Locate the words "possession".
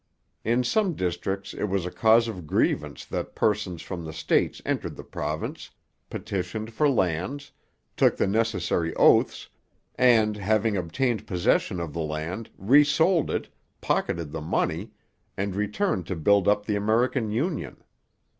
11.27-11.79